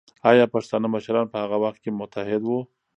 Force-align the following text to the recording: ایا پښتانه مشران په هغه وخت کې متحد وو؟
ایا 0.31 0.45
پښتانه 0.53 0.87
مشران 0.95 1.25
په 1.31 1.37
هغه 1.43 1.57
وخت 1.63 1.79
کې 1.83 1.91
متحد 1.99 2.41
وو؟ 2.45 2.59